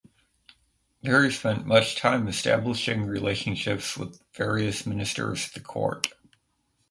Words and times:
There 1.03 1.23
he 1.23 1.29
spent 1.29 1.67
much 1.67 1.95
time 1.95 2.27
establishing 2.27 3.05
relationships 3.05 3.95
with 3.95 4.19
various 4.33 4.83
ministers 4.83 5.45
at 5.45 5.53
the 5.53 5.59
court. 5.59 6.07